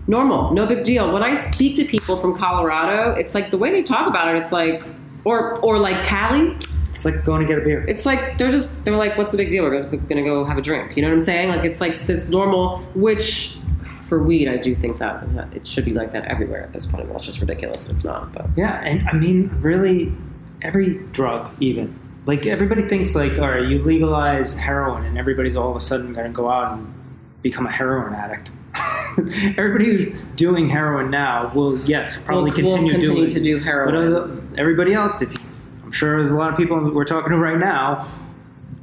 [0.07, 1.11] normal, no big deal.
[1.11, 4.37] When I speak to people from Colorado, it's like the way they talk about it.
[4.37, 4.83] It's like,
[5.25, 6.55] or or like Cali,
[6.89, 7.85] It's like going to get a beer.
[7.87, 9.63] it's like they're just they're like, what's the big deal?
[9.65, 10.95] We're gonna, gonna go have a drink.
[10.95, 11.49] You know what I'm saying?
[11.49, 12.79] Like it's like this normal.
[12.95, 13.59] Which
[14.07, 16.85] for weed, I do think that, that it should be like that everywhere at this
[16.85, 17.07] point.
[17.07, 17.83] Well, it's just ridiculous.
[17.83, 20.13] that It's not, but Yeah, and I mean, really,
[20.61, 25.71] every drug, even like everybody thinks like, all right, you legalize heroin, and everybody's all
[25.71, 26.93] of a sudden going to go out and
[27.41, 28.51] become a heroin addict.
[29.57, 33.63] everybody who's doing heroin now will, yes, probably will continue, continue doing, to do uh,
[33.63, 33.95] heroin.
[33.95, 35.39] But other, everybody else, if you,
[35.83, 38.07] I'm sure there's a lot of people we're talking to right now.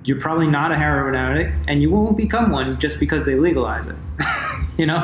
[0.05, 3.87] You're probably not a heroin addict, and you won't become one just because they legalize
[3.87, 3.97] it.
[4.77, 4.97] you know,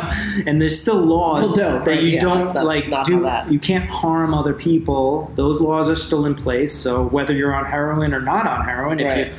[0.46, 3.20] and there's still laws Well, no, that right, you yeah, don't like do.
[3.20, 5.30] that- You can't harm other people.
[5.36, 6.74] Those laws are still in place.
[6.74, 9.18] So whether you're on heroin or not on heroin, Right.
[9.18, 9.34] if you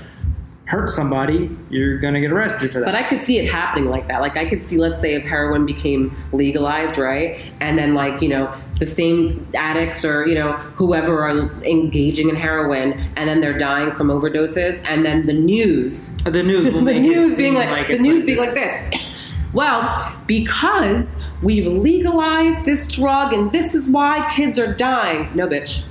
[0.65, 2.85] hurt somebody, you're gonna get arrested for that.
[2.85, 4.21] But I could see it happening like that.
[4.21, 8.29] Like I could see, let's say, if heroin became legalized, right, and then like you
[8.29, 13.57] know the same addicts or you know whoever are engaging in heroin, and then they're
[13.57, 17.89] dying from overdoses, and then the news, the news will the news being seem like,
[17.89, 18.45] the news being this.
[18.47, 19.10] like this.
[19.53, 25.29] Well, because we've legalized this drug, and this is why kids are dying.
[25.35, 25.85] No, bitch.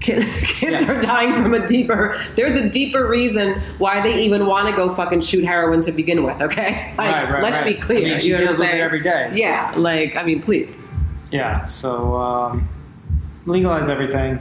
[0.00, 0.92] Kid- Kids Yeah.
[0.92, 2.20] are dying from a deeper.
[2.36, 6.22] There's a deeper reason why they even want to go fucking shoot heroin to begin
[6.22, 6.40] with.
[6.40, 7.74] Okay, Like, Right, right, let's right.
[7.76, 7.98] be clear.
[8.06, 10.14] I mean, she you know what I'm deals with it every day, so- Yeah, like
[10.16, 10.88] I mean, please.
[11.32, 12.68] Yeah, so um,
[13.46, 14.38] legalize everything.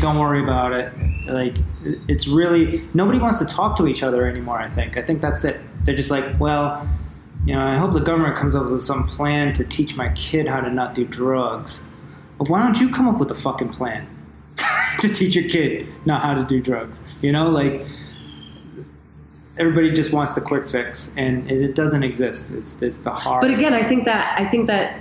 [0.00, 0.92] Don't worry about it.
[1.26, 1.56] Like,
[2.08, 4.58] it's really nobody wants to talk to each other anymore.
[4.58, 4.96] I think.
[4.96, 5.60] I think that's it.
[5.84, 6.88] They're just like, well,
[7.44, 10.46] you know, I hope the government comes up with some plan to teach my kid
[10.46, 11.88] how to not do drugs.
[12.38, 14.08] But why don't you come up with a fucking plan
[15.00, 17.02] to teach your kid not how to do drugs?
[17.20, 17.84] You know, like
[19.58, 22.52] everybody just wants the quick fix, and it, doesn't exist.
[22.52, 23.42] It's it's the hard.
[23.42, 25.00] But again, I think that I think that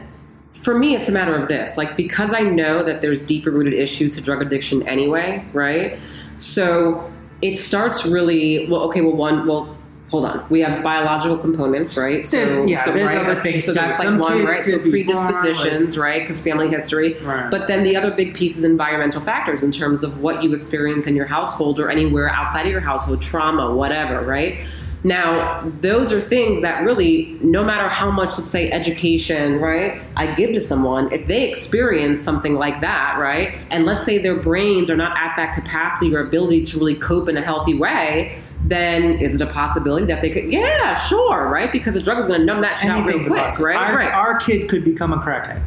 [0.54, 1.78] for me, it's a matter of this.
[1.78, 6.00] Like because I know that there's deeper rooted issues to drug addiction anyway, right?
[6.38, 8.82] So it starts really well.
[8.84, 9.78] Okay, well, one, well.
[10.12, 10.46] Hold on.
[10.50, 12.28] We have biological components, right?
[12.28, 14.64] So, There's- yeah, so, there's right, other things So that's like one, right?
[14.64, 16.22] So be born, predispositions, right?
[16.22, 17.18] Because family history.
[17.24, 17.50] Right.
[17.50, 21.08] But then the other big piece is environmental factors in terms of what you experience
[21.08, 24.60] in your household or anywhere outside of your household, trauma, whatever, right?
[25.04, 30.36] Now, those are things that really, no matter how much, let's say, education, right, I
[30.36, 34.92] give to someone, if they experience something like that, right, and let's say their brains
[34.92, 38.41] are not at that capacity or ability to really cope in a healthy way,
[38.72, 41.72] then is it a possibility that they could, yeah, sure, right?
[41.72, 43.76] Because the drug is going to numb that shit out real quick, right?
[43.76, 44.14] Our, right.
[44.14, 45.62] our kid could become a crackhead.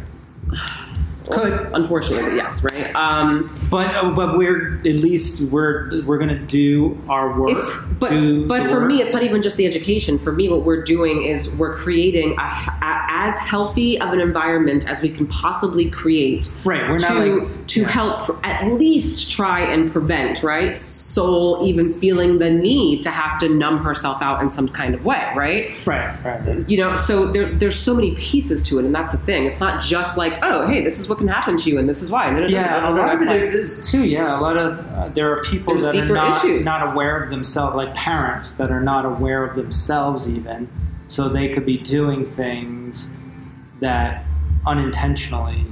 [1.30, 2.94] Could, Unfortunately, yes, right?
[2.94, 7.62] Um, but uh, but we're at least we're we're gonna do our work.
[7.98, 8.10] But
[8.46, 8.88] but for work.
[8.88, 10.18] me, it's not even just the education.
[10.18, 14.86] For me, what we're doing is we're creating a, a- as healthy of an environment
[14.86, 16.46] as we can possibly create.
[16.62, 17.88] Right, we're to not like- to yeah.
[17.88, 23.48] help at least try and prevent right soul even feeling the need to have to
[23.48, 25.32] numb herself out in some kind of way.
[25.34, 29.10] Right right, right, you know so there, there's so many pieces to it and that's
[29.10, 31.78] the thing it's not just like oh hey this is what can happen to you
[31.78, 34.04] and this is why Yeah, a lot of it is, is too.
[34.04, 36.64] Yeah, a lot of uh, there are people There's that are not issues.
[36.64, 40.68] not aware of themselves, like parents that are not aware of themselves even,
[41.08, 43.12] so they could be doing things
[43.80, 44.24] that
[44.66, 45.66] unintentionally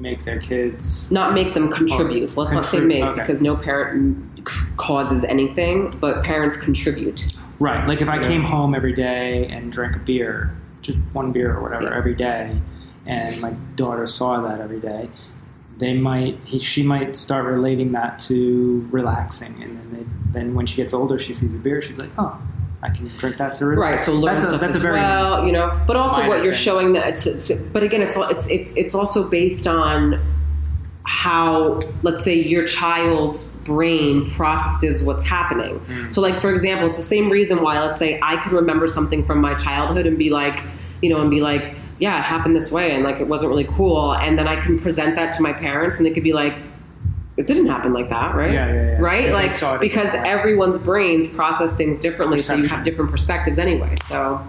[0.00, 1.10] make their kids.
[1.10, 2.34] not make them contribute.
[2.36, 3.20] Oh, Let's not say make okay.
[3.20, 4.16] because no parent
[4.48, 7.32] c- causes anything, but parents contribute.
[7.58, 8.22] Right, like if I Yeah.
[8.22, 11.96] came home every day and drank a beer, just one beer or whatever Yeah.
[11.96, 12.56] every day,
[13.06, 15.10] and my daughter saw that every day,
[15.78, 19.88] they might he, she might start relating that to relaxing, and then
[20.32, 22.40] they, then when she gets older, she sees a beer, she's like, oh,
[22.82, 24.96] I can drink that to Right, so learn that's a, stuff that's a as very
[24.96, 25.78] well, you know.
[25.86, 26.62] But also, what you're thing.
[26.62, 30.20] showing that it's, it's, but again, it's it's it's it's also based on
[31.04, 35.80] how, let's say, your child's brain processes what's happening.
[35.80, 36.14] Mm.
[36.14, 39.26] So, like for example, it's the same reason why, let's say, I could remember something
[39.26, 40.62] from my childhood and be like,
[41.02, 43.64] you know, and be like, yeah, it happened this way, and like it wasn't really
[43.64, 46.62] cool, and then I can present that to my parents, and they could be like.
[47.36, 48.52] It didn't happen like that, right?
[48.52, 48.98] Yeah, yeah, yeah.
[48.98, 49.22] Right?
[49.26, 50.30] Because Like saw because differently.
[50.30, 53.96] everyone's brains process things differently, so you have different perspectives anyway.
[54.06, 54.46] So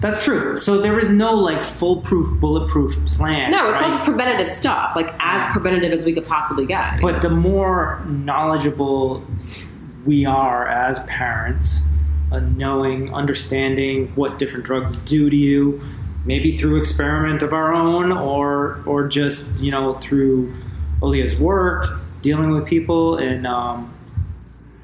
[0.00, 0.56] That's true.
[0.56, 3.50] So there is no like foolproof, bulletproof plan.
[3.50, 3.92] No, it's all right?
[3.92, 7.00] just preventative stuff, like as preventative as we could possibly get.
[7.00, 9.24] But the more knowledgeable
[10.06, 11.80] we are as parents,
[12.32, 15.80] uh, knowing, understanding what different drugs do to you,
[16.24, 20.54] maybe through experiment of our own, or or just you know through
[21.02, 23.94] Olia's work, dealing with people, and um,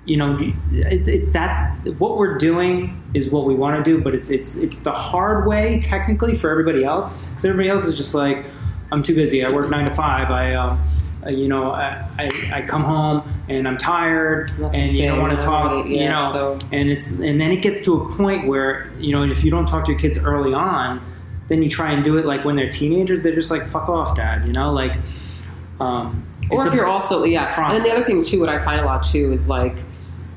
[0.04, 0.38] you know,
[0.72, 1.58] it's, it's that's
[1.98, 5.46] what we're doing is what we want to do, but it's it's it's the hard
[5.46, 8.44] way technically for everybody else because everybody else is just like,
[8.92, 9.44] I'm too busy.
[9.44, 10.30] I work nine to five.
[10.30, 10.80] I um,
[11.28, 15.38] you know, I, I, I come home and I'm tired, That's and you don't want
[15.38, 15.72] to talk.
[15.72, 19.10] everybody- you know, so- and it's and then it gets to a point where you
[19.12, 21.04] know if you don't talk to your kids early on,
[21.48, 23.22] then you try and do it like when they're teenagers.
[23.22, 24.46] They're just like, fuck off, dad.
[24.46, 24.94] You know, like.
[25.80, 28.84] Um, or if you're also yeah, and the other thing too, what I find a
[28.84, 29.76] lot too is like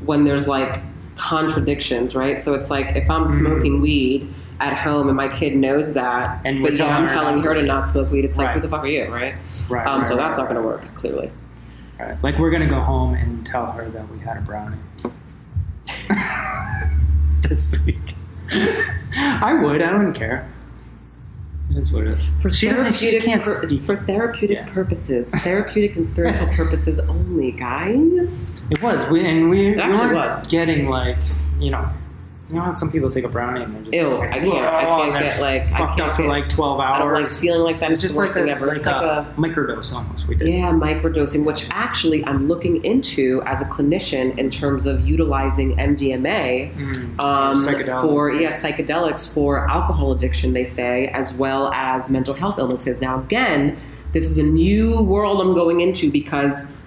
[0.06, 0.82] when there's like
[1.16, 2.38] contradictions, right?
[2.40, 6.48] So it's like if I'm smoking weed at home and my kid knows that, Mm-hmm.
[6.48, 7.62] And but yeah, I'm telling her to.
[7.62, 8.26] to not smoke weed.
[8.26, 8.56] It's like Right.
[8.56, 9.36] who the fuck are you, right?
[9.70, 11.32] Right, Um, right, so right, that's not going to work clearly.
[12.00, 12.18] Right.
[12.24, 14.78] Like we're gonna go home and tell her that we had a brownie
[17.50, 18.16] this week.
[18.52, 19.82] I would.
[19.82, 20.50] I wouldn't care.
[21.72, 22.24] It is what it is.
[22.42, 22.94] For she doesn't.
[22.96, 23.82] She therapeutic can't pur- speak.
[23.84, 24.70] for therapeutic Yeah.
[24.74, 27.96] purposes, therapeutic and spiritual purposes only, guys.
[28.72, 29.08] It was.
[29.10, 30.48] We, and we, It we weren't was.
[30.48, 31.18] getting like
[31.60, 31.88] you know.
[32.50, 34.66] You know how some people take a brownie and they're just Ew, like, I can't-
[34.66, 36.96] I can't get, like, I fucked can't up for get- like twelve hours.
[36.96, 37.92] I don't like feeling like that.
[37.92, 38.66] It's just like worst a, ever.
[38.66, 40.28] like it's like a, a microdose almost.
[40.28, 40.48] We did.
[40.48, 46.74] Yeah, microdosing, which actually I'm looking into as a clinician in terms of utilizing MDMA
[46.76, 50.54] Mm, um, for yeah psychedelics for alcohol addiction.
[50.54, 53.00] They say as well as mental health illnesses.
[53.00, 53.78] Now again,
[54.14, 56.78] this is a new world I'm going into because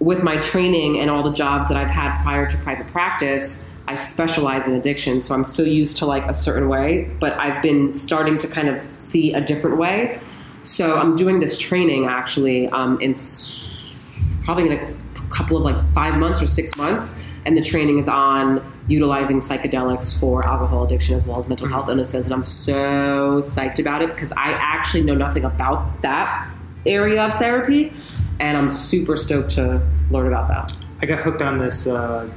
[0.00, 3.68] with my training and all the jobs that I've had prior to private practice.
[3.88, 7.60] I specialize in addiction, so I'm so used to like a certain way, but I've
[7.62, 10.20] been starting to kind of see a different way.
[10.62, 13.96] So I'm doing this training actually um, in s-
[14.44, 14.96] probably in a
[15.30, 20.18] couple of like five months or six months, and the training is on utilizing psychedelics
[20.18, 22.26] for alcohol addiction as well as mental health illnesses.
[22.26, 26.48] And I'm so psyched about it because I actually know nothing about that
[26.86, 27.92] area of therapy,
[28.38, 30.76] and I'm super stoked to learn about that.
[31.00, 32.30] I got hooked on this uh,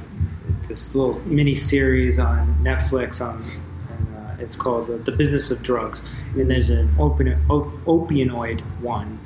[0.68, 3.42] this little mini series on Netflix on,
[3.90, 6.02] and uh, it's called the, the Business of Drugs.
[6.34, 9.18] And there's an opi- op- opioid one,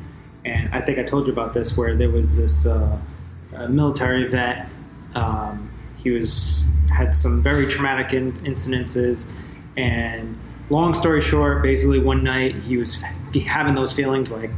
[0.44, 2.98] and I think I told you about this where there was this uh,
[3.68, 4.68] military vet.
[5.14, 9.32] Um, he was had some very traumatic in- incidences,
[9.76, 10.38] and
[10.70, 13.02] long story short, basically one night he was
[13.46, 14.50] having those feelings like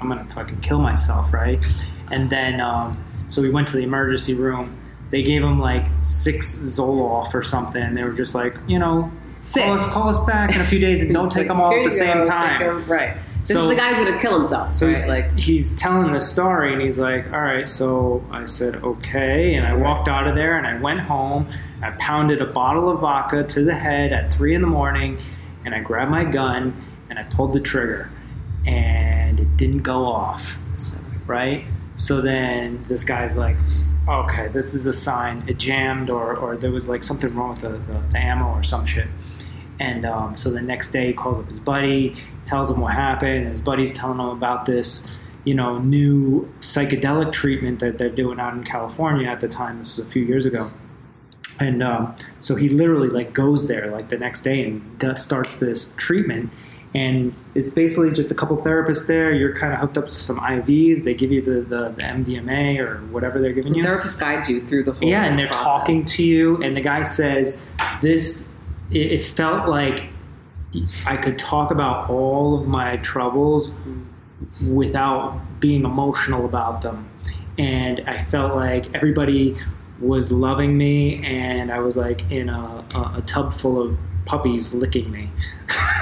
[0.00, 1.64] I'm gonna fucking kill myself, right?
[2.10, 4.78] And then, um, so we went to the emergency room.
[5.10, 7.94] They gave him like six Zoloft or something.
[7.94, 9.64] They were just like, you know, Six.
[9.66, 11.84] call us, call us back in a few days and don't take them all at
[11.84, 12.84] the same go, time.
[12.86, 13.16] right.
[13.38, 14.72] This So- is the guy's gonna kill himself.
[14.72, 14.96] So right?
[14.96, 19.54] he's like he's telling the story, and he's like, "All right." So I said, "Okay,"
[19.54, 21.48] and I walked out of there, and I went home.
[21.82, 25.18] I pounded a bottle of vodka to the head at three in the morning,
[25.66, 26.72] and I grabbed my gun
[27.10, 28.08] and I pulled the trigger,
[28.66, 30.58] and it didn't go off.
[31.26, 31.66] Right?
[31.96, 33.56] So then this guy's like,
[34.08, 35.44] "Okay, this is a sign.
[35.46, 38.62] It jammed, or or there was like something wrong with the, the, the ammo or
[38.62, 39.08] some shit."
[39.80, 43.42] And um, so the next day, he calls up his buddy, tells him what happened.
[43.42, 48.38] And his buddy's telling him about this, you know, new psychedelic treatment that they're doing
[48.38, 49.78] out in California at the time.
[49.78, 50.70] This is a few years ago.
[51.60, 55.56] And um, so he literally like goes there like the next day and does, starts
[55.58, 56.52] this treatment.
[56.94, 59.32] And it's basically just a couple therapists there.
[59.32, 61.02] You're kind of hooked up to some IVs.
[61.02, 63.82] They give you the, the, the MDMA or whatever they're giving you.
[63.82, 63.92] the you.
[63.92, 65.64] therapist guides you through the whole Yeah, and they're process.
[65.64, 68.52] talking to you, and the guy says, "This."
[68.90, 70.04] It, it felt like
[71.06, 73.72] I could talk about all of my troubles
[74.68, 77.08] without being emotional about them,
[77.58, 79.56] and I felt like everybody
[80.00, 84.74] was loving me, and I was like in a, a, a tub full of puppies
[84.74, 85.30] licking me.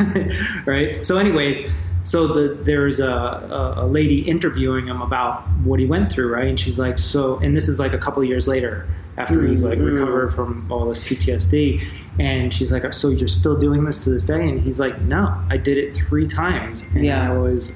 [0.67, 1.05] right.
[1.05, 1.73] So, anyways.
[2.05, 6.49] so the there's a, a, lady interviewing him about what he went through, right?
[6.49, 9.63] And she's like, so, and this is like a couple of years later after he's
[9.63, 9.93] like Mhm.
[9.93, 11.81] recovered from all this PTSD,
[12.19, 14.49] and she's like, so you're still doing this to this day?
[14.49, 17.31] And he's like, no, I did it three times, and Yeah.
[17.31, 17.73] I was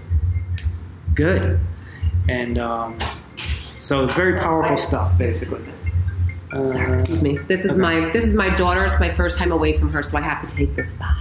[1.15, 1.61] good,
[2.29, 2.99] and um,
[3.37, 5.61] so it's very powerful stuff, basically.
[6.57, 7.39] Uh, Sorry, excuse me.
[7.49, 8.01] This is okay.
[8.01, 8.85] my this is my daughter.
[8.85, 11.17] It's my first time away from her, so I have to take this back.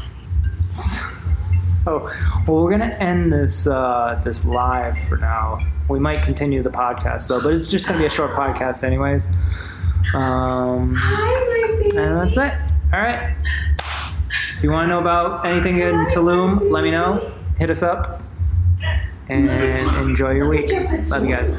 [1.87, 2.11] Oh,
[2.47, 5.59] well, we're gonna end this uh, this live for now.
[5.89, 9.27] We might continue the podcast though, but it's just gonna be a short podcast, anyways.
[10.13, 11.97] Um, Hi, my baby.
[11.97, 12.59] and that's it.
[12.93, 13.35] All right.
[14.57, 17.31] If you want to know about anything in Tulum, let me know.
[17.59, 18.21] Hit us up,
[19.29, 19.49] and
[20.09, 20.71] enjoy your week.
[21.09, 21.55] Love you guys.